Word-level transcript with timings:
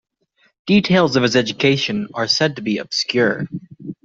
Details 0.65 1.15
of 1.15 1.21
his 1.21 1.35
education 1.35 2.07
are 2.15 2.27
said 2.27 2.55
to 2.55 2.63
be 2.63 2.79
'obscure'. 2.79 3.45